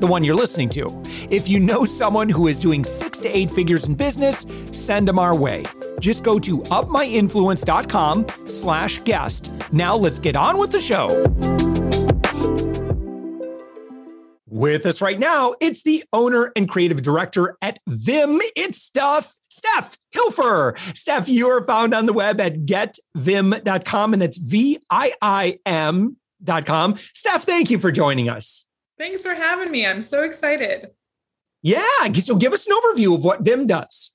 [0.00, 1.02] the one you're listening to.
[1.30, 5.18] If you know someone who is doing six to eight figures in business, send them
[5.18, 5.64] our way.
[6.00, 9.52] Just go to upmyinfluence.com slash guest.
[9.72, 11.24] Now let's get on with the show.
[14.56, 18.40] With us right now, it's the owner and creative director at Viim.
[18.56, 20.78] It's Steph, Steph Hilfer.
[20.96, 26.96] Steph, you are found on the web at getviim.com, and that's V I I M.com.
[26.96, 28.65] Steph, thank you for joining us.
[28.98, 29.86] Thanks for having me.
[29.86, 30.90] I'm so excited.
[31.62, 32.12] Yeah.
[32.14, 34.14] So give us an overview of what Viim does.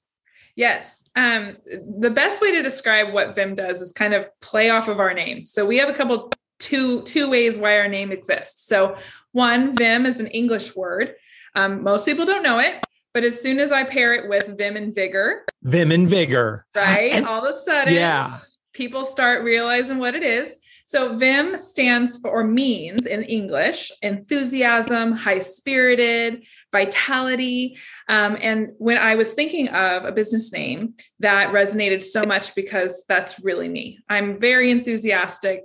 [0.56, 1.04] Yes.
[1.16, 1.58] Um,
[2.00, 5.14] the best way to describe what Viim does is kind of play off of our
[5.14, 5.46] name.
[5.46, 8.66] So we have a couple two two ways why our name exists.
[8.68, 8.96] So
[9.32, 11.16] one, Vim is an English word.
[11.56, 14.78] Um, most people don't know it, but as soon as I pair it with Vim
[14.78, 17.14] and Vigor, Vim and Vigor, right?
[17.16, 18.40] And, all of a sudden, yeah,
[18.73, 20.56] people start realizing what it is.
[20.92, 27.78] So VIM stands for or means in English enthusiasm, high spirited, vitality.
[28.09, 33.06] Um, and when I was thinking of a business name that resonated so much because
[33.08, 34.00] that's really me.
[34.09, 35.61] I'm very enthusiastic,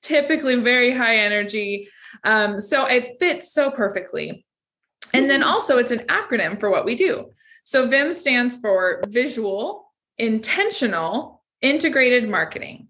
[0.00, 1.88] typically very high energy.
[2.22, 4.46] Um, so it fits so perfectly.
[5.12, 7.32] And then also, it's an acronym for what we do.
[7.64, 12.88] So VIM stands for visual, intentional, integrated marketing.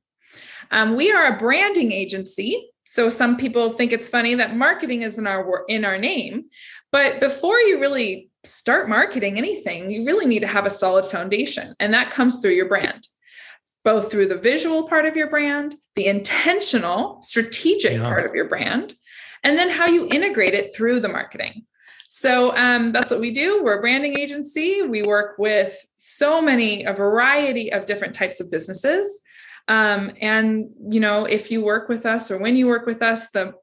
[0.70, 2.70] Um, we are a branding agency.
[2.84, 6.44] So some people think it's funny that marketing is in our in our name,
[6.90, 11.74] but before you really start marketing anything, you really need to have a solid foundation,
[11.80, 13.06] and that comes through your brand,
[13.84, 18.08] both through the visual part of your brand, the intentional, strategic yeah.
[18.08, 18.94] part of your brand,
[19.44, 21.66] and then how you integrate it through the marketing.
[22.08, 23.62] So um, that's what we do.
[23.62, 24.80] We're a branding agency.
[24.80, 29.20] We work with so many, a variety of different types of businesses.
[29.68, 33.30] Um, and, you know, if you work with us or when you work with us,
[33.30, 33.54] the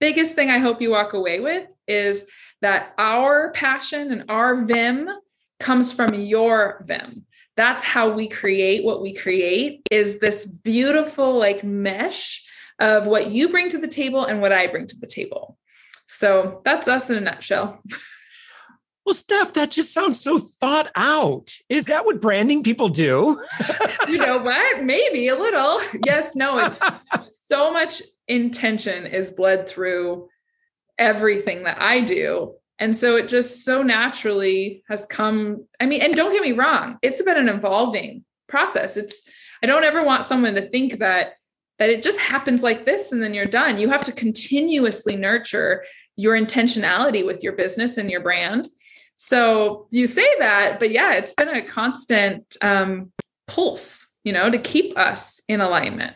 [0.00, 2.24] biggest thing I hope you walk away with is
[2.60, 5.08] that our passion and our Vim
[5.58, 7.24] comes from your Vim.
[7.56, 12.44] That's how we create what we create is this beautiful like mesh
[12.78, 15.58] of what you bring to the table and what I bring to the table.
[16.06, 17.82] So that's us in a nutshell.
[19.08, 21.56] Well, Steph, that just sounds so thought out.
[21.70, 23.42] Is that what branding people do?
[24.06, 24.84] you know what?
[24.84, 25.80] Maybe a little.
[26.04, 26.78] Yes, no, it's
[27.50, 30.28] so much intention is bled through
[30.98, 32.56] everything that I do.
[32.78, 35.64] And so it just so naturally has come.
[35.80, 38.98] I mean, and don't get me wrong, it's been an evolving process.
[38.98, 39.22] It's,
[39.62, 41.32] I don't ever want someone to think that
[41.78, 43.78] that it just happens like this and then you're done.
[43.78, 45.84] You have to continuously nurture
[46.18, 48.68] your intentionality with your business and your brand
[49.18, 53.10] so you say that, but yeah, it's been a constant um,
[53.48, 56.14] pulse, you know, to keep us in alignment.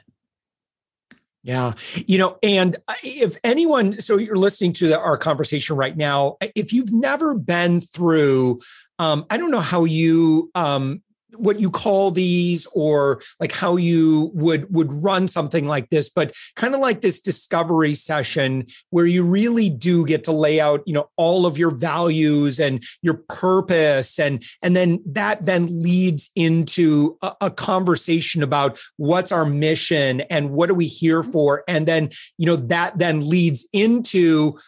[1.43, 1.73] Yeah.
[2.07, 6.73] You know, and if anyone, so you're listening to the, our conversation right now, if
[6.73, 8.61] you've never been through,
[9.01, 11.03] um, I don't know how you um,
[11.37, 16.35] what you call these or like how you would would run something like this but
[16.57, 20.93] kind of like this discovery session where you really do get to lay out you
[20.93, 27.17] know all of your values and your purpose and and then that then leads into
[27.23, 31.31] a, a conversation about what's our mission and what are we here mm-hmm.
[31.31, 31.65] for?
[31.69, 34.59] And then you know that then leads into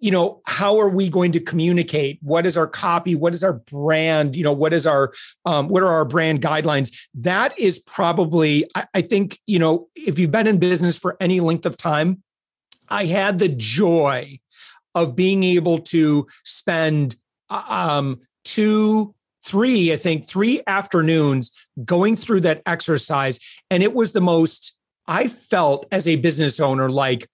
[0.00, 2.18] you know how are we going to communicate?
[2.22, 3.14] What is our copy?
[3.14, 4.36] What is our brand?
[4.36, 5.12] You know what is our
[5.44, 6.96] um, what are our brand guidelines?
[7.14, 11.40] That is probably I, I think you know if you've been in business for any
[11.40, 12.22] length of time
[12.90, 14.38] i had the joy
[14.94, 17.16] of being able to spend
[17.50, 23.38] uh, um, two three i think three afternoons going through that exercise.
[23.70, 27.28] And it was the most i felt as a business owner like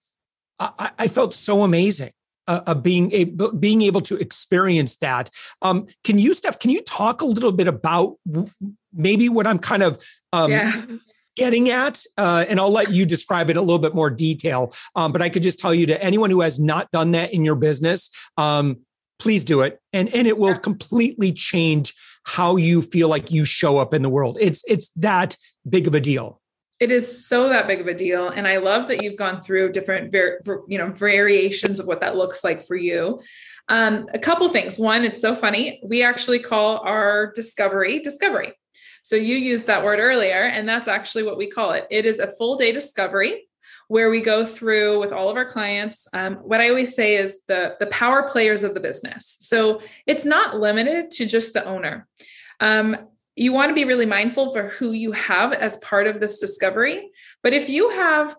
[0.59, 2.11] I, I felt so amazing
[2.47, 5.29] uh, being able being able to experience that.
[5.61, 6.59] Um, can you, Steph?
[6.59, 8.17] Can you talk a little bit about
[8.93, 10.03] maybe what I'm kind of
[10.33, 10.85] um, yeah.
[11.35, 12.01] getting at?
[12.17, 14.73] Uh, and I'll let you describe it a little bit more detail.
[14.95, 17.43] Um, but I could just tell you to anyone who has not done that in
[17.43, 18.77] your business, um,
[19.19, 20.55] please do it, and and it will yeah.
[20.55, 21.93] completely change
[22.27, 24.37] how you feel like you show up in the world.
[24.39, 25.37] It's it's that
[25.67, 26.41] big of a deal
[26.79, 29.71] it is so that big of a deal and i love that you've gone through
[29.71, 30.13] different
[30.67, 33.19] you know variations of what that looks like for you
[33.67, 34.77] Um, a couple things.
[34.77, 35.81] One, it's so funny.
[35.83, 38.53] We actually call our discovery discovery.
[39.01, 41.85] So you used that word earlier, and that's actually what we call it.
[41.89, 43.47] It is a full day discovery
[43.87, 46.07] where we go through with all of our clients.
[46.13, 49.37] Um, what I always say is the the power players of the business.
[49.39, 52.07] So it's not limited to just the owner.
[52.59, 52.97] Um,
[53.35, 57.09] you want to be really mindful for who you have as part of this discovery.
[57.43, 58.35] But if you have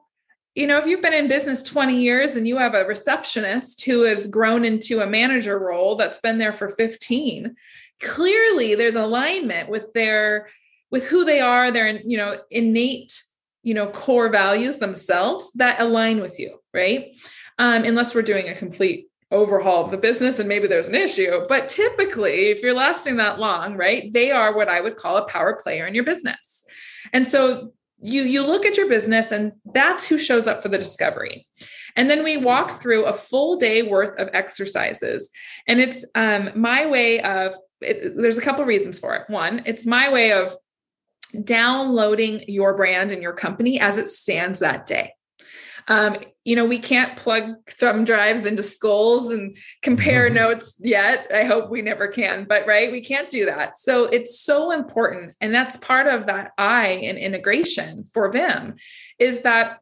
[0.56, 4.04] you know, if you've been in business 20 years and you have a receptionist who
[4.04, 7.54] has grown into a manager role that's been there for 15,
[8.00, 10.48] clearly there's alignment with their
[10.90, 13.22] with who they are, their you know, innate,
[13.62, 17.14] you know, core values themselves that align with you, right?
[17.58, 21.44] Um, unless we're doing a complete overhaul of the business and maybe there's an issue.
[21.49, 25.26] But typically, if you're lasting that long, right, they are what I would call a
[25.26, 26.64] power player in your business.
[27.12, 30.78] And so you you look at your business and that's who shows up for the
[30.78, 31.46] discovery
[31.96, 35.31] and then we walk through a full day worth of exercises
[35.67, 39.87] and it's um, my way of it, there's a couple reasons for it one it's
[39.87, 40.55] my way of
[41.43, 45.12] downloading your brand and your company as it stands that day
[45.88, 50.37] um, you know, we can't plug thumb drives into skulls and compare mm-hmm.
[50.37, 51.26] notes yet.
[51.34, 53.78] I hope we never can, but right, we can't do that.
[53.78, 55.34] So it's so important.
[55.40, 58.78] And that's part of that I in integration for Viim
[59.19, 59.81] is that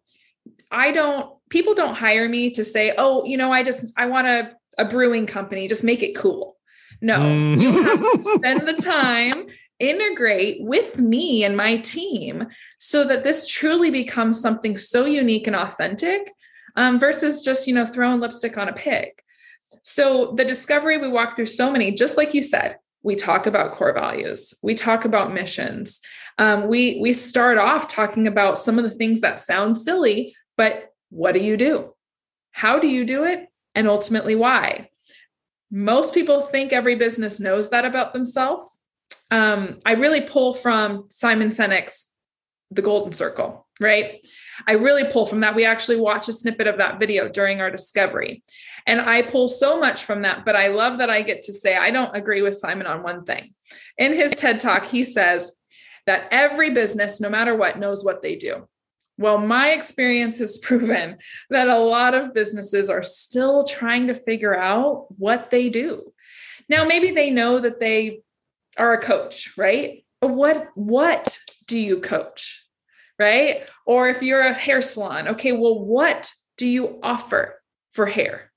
[0.70, 4.26] I don't, people don't hire me to say, oh, you know, I just, I want
[4.26, 6.56] a, a brewing company, just make it cool.
[7.02, 7.61] No, mm.
[7.61, 9.49] you have to spend the time
[9.81, 12.46] integrate with me and my team
[12.78, 16.31] so that this truly becomes something so unique and authentic
[16.76, 19.11] um, versus just you know throwing lipstick on a pig.
[19.82, 23.73] So the discovery we walk through so many just like you said we talk about
[23.73, 26.00] core values we talk about missions.
[26.38, 30.93] Um, we we start off talking about some of the things that sound silly but
[31.11, 31.94] what do you do?
[32.53, 33.49] How do you do it?
[33.75, 34.91] And ultimately why?
[35.71, 38.79] Most people think every business knows that about themselves.
[39.31, 42.06] Um, I really pull from Simon Sinek's
[42.71, 44.25] The Golden Circle, right?
[44.67, 45.55] I really pull from that.
[45.55, 48.43] We actually watch a snippet of that video during our discovery.
[48.87, 51.76] And I pull so much from that, but I love that I get to say
[51.76, 53.55] I don't agree with Simon on one thing.
[53.99, 55.53] In his TED talk, he says
[56.06, 58.69] that every business, no matter what, knows what they do.
[59.17, 61.19] Well, my experience has proven
[61.50, 66.12] that a lot of businesses are still trying to figure out what they do.
[66.69, 68.21] Now, maybe they know that they
[68.76, 70.05] are a coach, right?
[70.21, 72.63] But what what do you coach?
[73.25, 73.62] Right?
[73.87, 77.61] Or if you're a hair salon, okay, well what do you offer
[77.93, 78.53] for hair?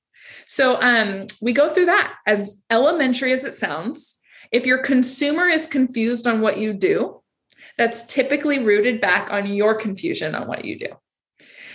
[0.47, 4.19] So um we go through that as elementary as it sounds.
[4.51, 7.21] If your consumer is confused on what you do,
[7.77, 10.89] that's typically rooted back on your confusion on what you do.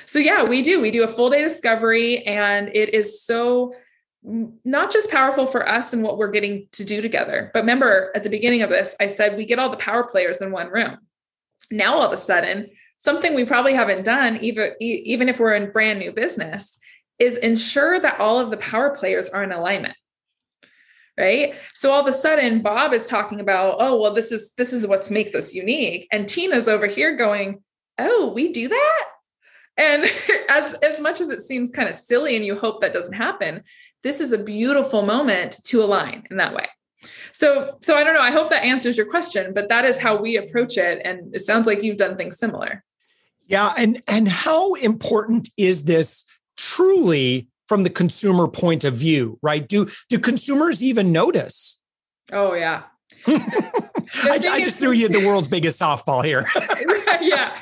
[0.04, 0.80] So yeah, we do.
[0.80, 3.74] We do a full day discovery and it is so
[4.22, 7.50] not just powerful for us and what we're getting to do together.
[7.54, 10.42] But remember at the beginning of this, I said we get all the power players
[10.42, 10.98] in one room.
[11.70, 12.70] Now, all of a sudden,
[13.02, 16.78] something we probably haven't done, even, even if we're in brand new business,
[17.18, 19.96] is ensure that all of the power players are in alignment.
[21.18, 21.54] Right.
[21.74, 24.86] So all of a sudden, Bob is talking about, oh, well, this is this is
[24.86, 26.08] what makes us unique.
[26.10, 27.62] And Tina's over here going,
[27.98, 29.04] oh, we do that.
[29.76, 30.04] And
[30.48, 33.62] as as much as it seems kind of silly and you hope that doesn't happen,
[34.02, 36.66] this is a beautiful moment to align in that way
[37.32, 40.20] so so i don't know i hope that answers your question but that is how
[40.20, 42.84] we approach it and it sounds like you've done things similar
[43.52, 46.24] yeah and and how important is this
[46.56, 49.68] truly from the consumer point of view right?
[49.68, 51.80] Do do consumers even notice?
[52.32, 52.82] Oh yeah.
[53.26, 56.46] I, I, just threw you the world's biggest softball here.
[57.20, 57.56] Yeah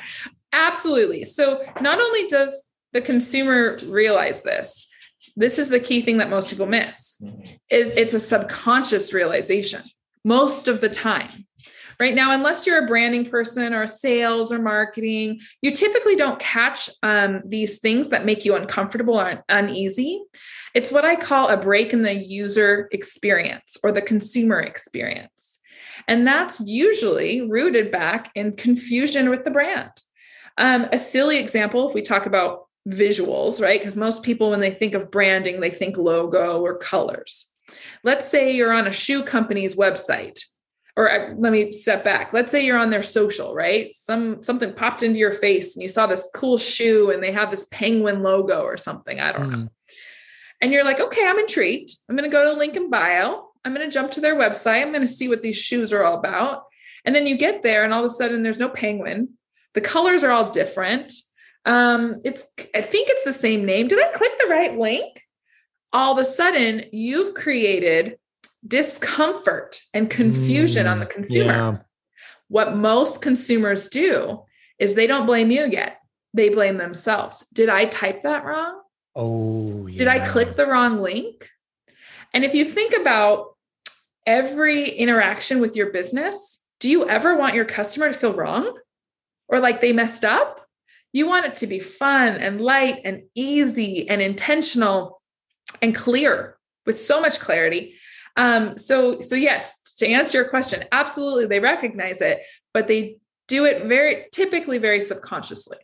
[0.53, 1.23] absolutely.
[1.25, 4.87] So not only does the consumer realize this
[5.37, 7.53] this is the key thing that most people miss mm-hmm.
[7.69, 9.81] is it's a subconscious realization.
[10.25, 11.47] Most of the time
[12.01, 16.89] right now unless you're a branding person or sales or marketing you typically don't catch
[17.03, 20.21] um, these things that make you uncomfortable or uneasy
[20.73, 25.59] it's what i call a break in the user experience or the consumer experience
[26.07, 29.91] and that's usually rooted back in confusion with the brand
[30.57, 33.79] um, a silly example if we talk about visuals, right?
[33.79, 37.47] Because most people, when they think of branding, they think logo or colors.
[38.03, 40.41] Let's say you're on a shoe company's website,
[40.97, 42.33] or uh, let me step back.
[42.33, 43.95] Let's say you're on their social, right?
[43.95, 47.51] Some something popped into your face and you saw this cool shoe and they have
[47.51, 49.19] this penguin logo or something.
[49.19, 49.51] I don't mm.
[49.51, 49.57] know.
[49.57, 49.67] Hmm.
[50.61, 51.95] And you're like, okay, I'm intrigued.
[52.07, 53.49] I'm going to go to link in bio.
[53.65, 54.81] I'm going to jump to their website.
[54.81, 56.65] I'm going to see what these shoes are all about.
[57.03, 59.29] And then you get there, and all of a sudden, there's no penguin.
[59.73, 61.13] The colors are all different
[61.65, 62.43] um, it's
[62.73, 63.87] I think it's the same name.
[63.87, 65.15] Did I click the right link?
[65.93, 68.17] all of a sudden you've created
[68.67, 71.51] discomfort and confusion mm, on the mm, consumer.
[71.51, 71.77] Yeah.
[72.47, 74.43] What most consumers do
[74.77, 75.97] is they don't blame you yet.
[76.33, 77.45] They blame themselves.
[77.53, 78.81] Did I type that wrong?
[79.15, 79.99] Oh, yeah.
[79.99, 81.49] Did I click the wrong link?
[82.33, 83.55] And if you think about
[84.25, 88.77] every interaction with your business, do you ever want your customer to feel wrong
[89.47, 90.65] or like they messed up?
[91.13, 95.21] You want it to be fun and light and easy and intentional
[95.81, 97.95] and clear with so much clarity.
[98.37, 102.41] Um, so, so yes, to answer your question, absolutely, they recognize it,
[102.73, 105.77] but they do it very typically very subconsciously.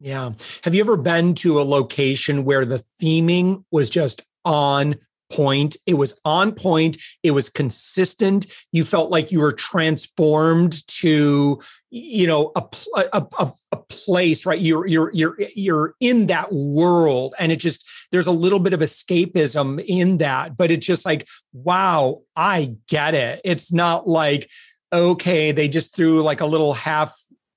[0.00, 0.32] Yeah.
[0.64, 4.96] Have you ever been to a location where the theming was just on
[5.32, 5.76] point.
[5.86, 6.98] It was on point.
[7.22, 8.46] It was consistent.
[8.70, 12.64] You felt like you were transformed to, you know, a,
[13.12, 13.52] a, a,
[13.92, 14.60] place, right?
[14.60, 17.34] You're, you're, you're, you're in that world.
[17.38, 21.28] And it just, there's a little bit of escapism in that, but it's just like,
[21.52, 23.40] wow, I get it.
[23.44, 24.50] It's not like,
[24.92, 27.14] okay, they just threw like a little half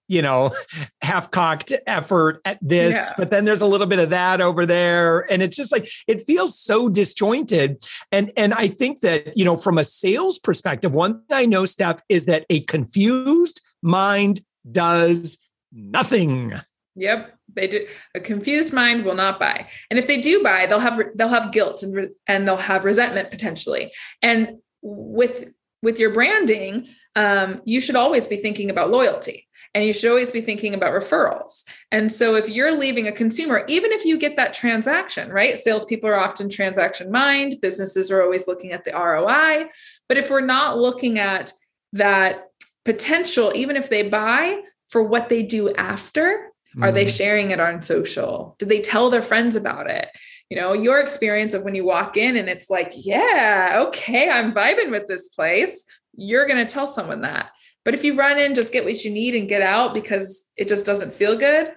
[0.08, 0.51] you know,
[1.01, 3.13] half cocked effort at this, yeah.
[3.18, 5.22] but then there's a little bit of that over there.
[5.32, 7.84] And it's just like, it feels so disjointed.
[8.12, 11.65] And, and I think that, you know, from a sales perspective, one thing I know,
[11.65, 15.38] Steph, is that a confused mind does
[15.75, 16.53] nothing.
[16.96, 17.38] Yep.
[17.53, 17.86] They do.
[18.15, 19.67] A confused mind will not buy.
[19.89, 22.86] And if they do buy, they'll have, they'll have guilt and, re- and they'll have
[22.86, 23.91] resentment potentially.
[24.22, 25.50] And with,
[25.82, 30.32] with your branding, um, you should always be thinking about loyalty and you should always
[30.32, 31.65] be thinking about referrals.
[31.91, 35.60] And so if you're leaving a consumer, even if you get that transaction, right?
[35.60, 39.70] Salespeople are often transaction mind, businesses are always looking at the ROI.
[40.08, 41.51] But if we're not looking at
[41.91, 42.46] that
[42.86, 46.84] potential, even if they buy for what they do after, mm-hmm.
[46.84, 47.15] are they mm-hmm.
[47.15, 48.56] sharing it on social?
[48.60, 50.10] Did they tell their friends about it?
[50.50, 54.54] You know, your experience of when you walk in and it's like, yeah, okay, I'm
[54.54, 55.86] vibing with this place.
[56.15, 57.50] You're going to tell someone that.
[57.84, 60.68] But if you run in, just get what you need and get out because it
[60.68, 61.74] just doesn't feel good,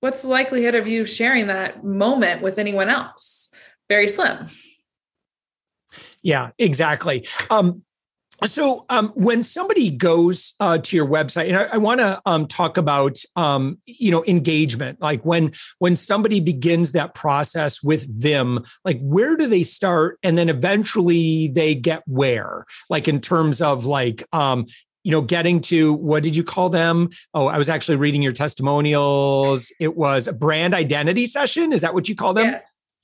[0.00, 3.50] what's the likelihood of you sharing that moment with anyone else?
[3.88, 4.48] Very slim.
[6.22, 7.26] Yeah, exactly.
[7.50, 7.82] Um,
[8.44, 12.46] so um, when somebody goes uh, to your website and i, I want to um,
[12.46, 18.68] talk about um, you know engagement like when when somebody begins that process with Viim
[18.84, 23.86] like where do they start and then eventually they get where like in terms of
[23.86, 24.66] like um,
[25.04, 27.08] you know, getting to what did you call them?
[27.32, 29.72] Oh, I was actually reading your testimonials.
[29.80, 31.72] It was a brand identity session.
[31.72, 32.56] Is that what you call them?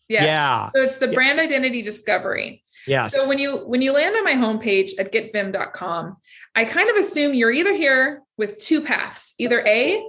[0.08, 0.24] Yes.
[0.24, 0.70] Yeah.
[0.74, 1.14] So it's the yeah.
[1.14, 2.62] brand identity discovery.
[2.86, 3.14] Yes.
[3.14, 6.16] So when you when you land on my homepage at getviim.com,
[6.54, 9.34] I kind of assume you're either here with two paths.
[9.38, 10.04] Either A,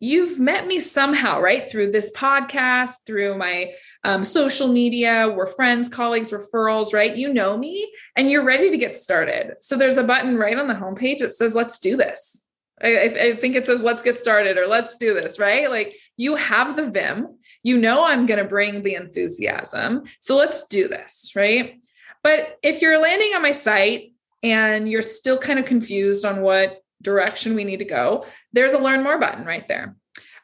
[0.00, 1.70] you've met me somehow, right?
[1.70, 3.72] Through this podcast, through my
[4.02, 7.14] um, social media, we're friends, colleagues, referrals, right?
[7.14, 9.54] You know me and you're ready to get started.
[9.60, 12.44] So there's a button right on the homepage that says, let's do this.
[12.82, 15.70] I, I think it says, let's get started or let's do this, right?
[15.70, 20.04] Like you have the Vim, you know, I'm going to bring the enthusiasm.
[20.20, 21.80] So let's do this, right?
[22.22, 24.12] But if you're landing on my site
[24.42, 28.78] and you're still kind of confused on what direction we need to go, there's a
[28.78, 29.96] learn more button right there.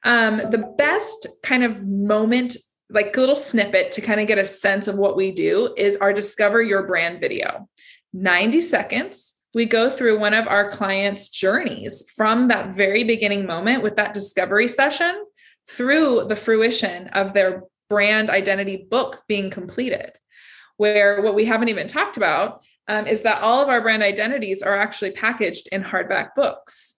[0.05, 2.57] Um, the best kind of moment,
[2.91, 5.97] like a little snippet to kind of get a sense of what we do, is
[5.97, 7.69] our Discover Your Brand video.
[8.13, 9.35] 90 seconds.
[9.53, 14.15] We go through one of our clients' journeys from that very beginning moment with that
[14.15, 15.25] discovery session
[15.69, 20.13] through the fruition of their brand identity book being completed.
[20.77, 24.63] Where what we haven't even talked about um, is that all of our brand identities
[24.63, 26.95] are actually packaged in hardback books.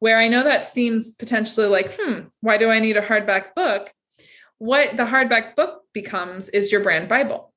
[0.00, 3.92] Where I know that seems potentially like, hmm, why do I need a hardback book?
[4.58, 7.52] What the hardback book becomes is your brand Bible.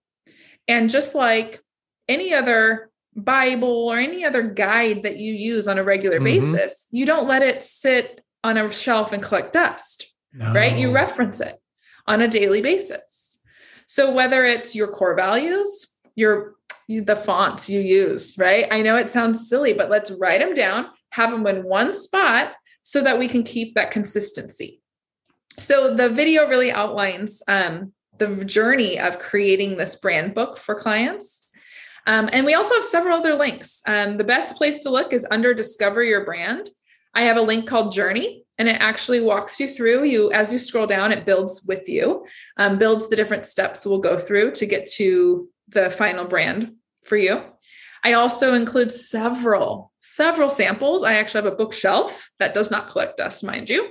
[0.68, 1.62] And just like
[2.08, 6.52] any other Bible or any other guide that you use on a regular mm-hmm.
[6.54, 10.54] basis, you don't let it sit on a shelf and collect dust, no.
[10.54, 10.78] right?
[10.78, 11.56] You reference it
[12.08, 13.38] on a daily basis.
[13.88, 16.56] So whether it's your core values, your
[16.88, 18.68] the fonts you use, right?
[18.70, 22.54] I know it sounds silly, but let's write them down, have them in one spot
[22.84, 24.82] so that we can keep that consistency.
[25.58, 31.44] So the video really outlines um, the journey of creating this brand book for clients.
[32.08, 33.82] Um, and we also have several other links.
[33.86, 36.70] Um, the best place to look is under Discover Your Brand.
[37.14, 40.06] I have a link called Journey, and it actually walks you through.
[40.06, 42.26] You as you scroll down, it builds with you,
[42.58, 47.18] um, builds the different steps we'll go through to get to the final brand for
[47.18, 47.42] you.
[48.04, 51.04] I also include several, several samples.
[51.04, 53.90] I actually have a bookshelf that does not collect dust, mind you,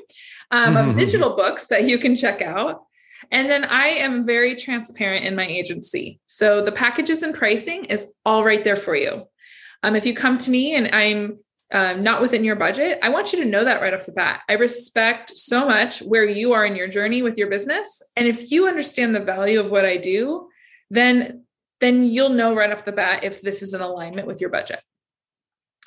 [0.50, 2.82] um, of digital books that you can check out.
[3.30, 6.20] And then I am very transparent in my agency.
[6.26, 9.24] So the packages and pricing is all right there for you.
[9.82, 11.38] Um, if you come to me and I'm
[11.72, 14.42] um, not within your budget, I want you to know that right off the bat.
[14.48, 18.02] I respect so much where you are in your journey with your business.
[18.16, 20.48] And if you understand the value of what I do,
[20.90, 21.44] then
[21.80, 24.82] then you'll know right off the bat if this is in alignment with your budget.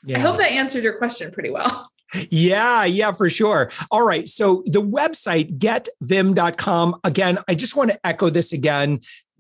[0.03, 0.17] Yeah.
[0.17, 1.89] I hope that answered your question pretty well.
[2.29, 3.71] Yeah, yeah, for sure.
[3.89, 4.27] All right.
[4.27, 6.99] So the website getviim.com.
[7.03, 8.99] Again, I just want to echo this again.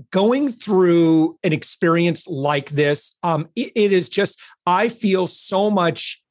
[0.09, 6.22] Going through an experience like this, um, it, it is just, I feel so much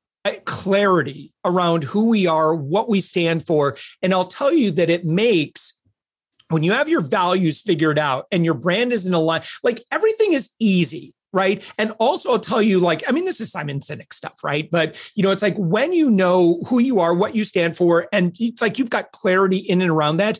[0.44, 3.76] clarity around who we are, what we stand for.
[4.02, 5.80] And I'll tell you that it makes
[6.48, 9.82] when you have your values figured out and your brand is in a line, like
[9.90, 11.14] everything is easy.
[11.34, 11.66] Right.
[11.78, 14.70] And also, I'll tell you, like, I mean, this is Simon Sinek stuff, right?
[14.70, 18.06] But, you know, it's like when you know who you are, what you stand for,
[18.12, 20.38] and it's like you've got clarity in and around that,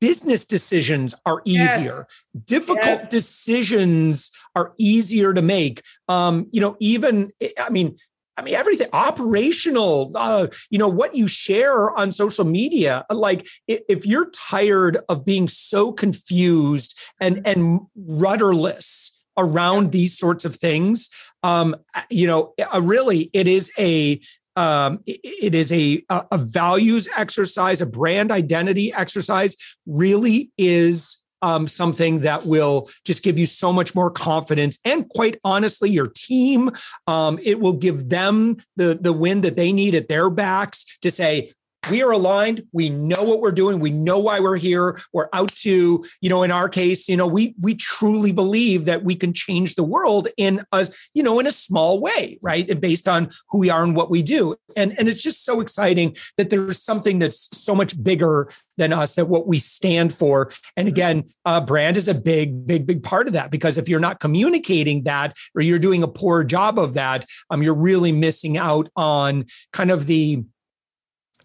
[0.00, 2.44] business decisions are easier yes.
[2.44, 3.08] difficult yes.
[3.08, 7.96] decisions are easier to make um you know even i mean
[8.36, 13.04] I mean, everything operational, uh, you know, what you share on social media.
[13.10, 20.56] Like, if you're tired of being so confused and, and rudderless around these sorts of
[20.56, 21.08] things,
[21.42, 21.76] um,
[22.10, 24.20] you know, uh, really, it is a,
[24.56, 32.20] um, it is a, a values exercise, a brand identity exercise, really is um, something
[32.20, 34.78] that will just give you so much more confidence.
[34.86, 36.70] And quite honestly, your team,
[37.06, 41.10] um, it will give them the, the win that they need at their backs to
[41.10, 41.52] say,
[41.90, 42.64] we are aligned.
[42.72, 43.80] We know what we're doing.
[43.80, 44.98] We know why we're here.
[45.12, 49.04] We're out to you know in our case you know we we truly believe that
[49.04, 52.68] we can change the world in a you know in a small way right?
[52.68, 54.56] And based on who we are and what we do.
[54.76, 59.14] And and it's just so exciting that there's something that's so much bigger than us
[59.14, 60.50] that what we stand for.
[60.76, 64.00] And again uh, brand is a big big big part of that because if you're
[64.00, 68.56] not communicating that or you're doing a poor job of that um, you're really missing
[68.56, 70.44] out on kind of the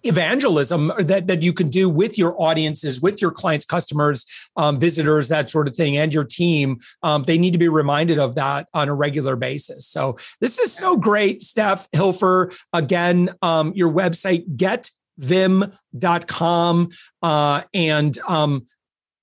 [0.04, 5.28] evangelism that, that you can do with your audiences, with your clients, customers, um, visitors,
[5.28, 6.78] that sort of thing, and your team.
[7.04, 9.88] Um, they need to be reminded of that on a regular basis.
[9.88, 12.56] So this is so great, Steph Hilfer.
[12.74, 14.46] Again, um, your website,
[15.20, 16.90] getviim.com.
[17.22, 18.66] Uh, and um,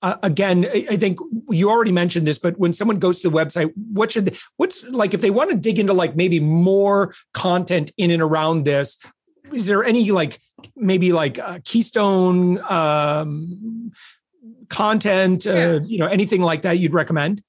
[0.03, 3.73] uh, again, I think you already mentioned this, but when someone goes to the website,
[3.93, 7.91] what should they, what's like if they want to dig into like maybe more content
[7.97, 8.99] in and around this?
[9.53, 10.39] Is there any like
[10.75, 13.93] maybe like uh, keystone um,
[14.69, 15.79] content, uh, yeah.
[15.85, 17.43] you know, anything like that you'd recommend?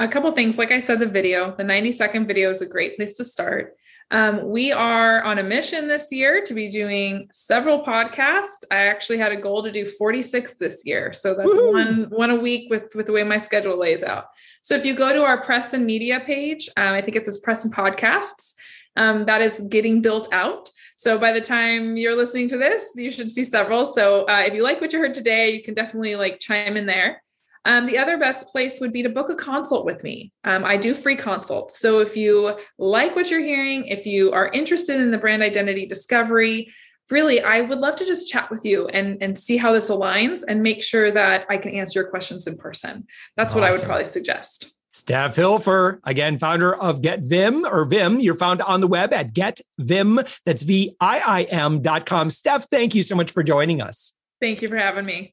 [0.00, 0.58] A couple things.
[0.58, 3.76] Like I said, the video, the 90 second video is a great place to start.
[4.10, 8.62] Um, we are on a mission this year to be doing several podcasts.
[8.70, 11.12] I actually had a goal to do 46 this year.
[11.12, 11.72] So that's Woo-hoo.
[11.72, 14.26] one, one a week with, with the way my schedule lays out.
[14.62, 17.38] So if you go to our press and media page, um, I think it says
[17.38, 18.54] press and podcasts,
[18.96, 20.70] um, that is getting built out.
[20.96, 23.84] So by the time you're listening to this, you should see several.
[23.84, 26.86] So uh, if you like what you heard today, you can definitely like chime in
[26.86, 27.22] there.
[27.66, 30.32] Um, the other best place would be to book a consult with me.
[30.44, 31.78] Um, I do free consults.
[31.78, 35.86] So if you like what you're hearing, if you are interested in the brand identity
[35.86, 36.72] discovery,
[37.10, 40.42] really, I would love to just chat with you and, and see how this aligns
[40.46, 43.06] and make sure that I can answer your questions in person.
[43.36, 43.62] That's awesome.
[43.62, 44.74] what I would probably suggest.
[44.94, 48.22] Steph Hilfer, again, founder of Get Viim or Viim.
[48.22, 50.40] You're found on the web at getviim.
[50.46, 52.30] That's V I I M dot com.
[52.30, 54.16] Steph, thank you so much for joining us.
[54.40, 55.32] Thank you for having me.